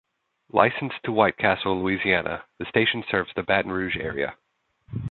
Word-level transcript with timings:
Licensed 0.51 0.95
to 1.03 1.11
White 1.11 1.37
Castle, 1.37 1.77
Louisiana, 1.79 2.43
the 2.57 2.65
station 2.65 3.03
serves 3.11 3.29
the 3.35 3.43
Baton 3.43 3.71
Rouge 3.71 3.97
area. 3.97 4.35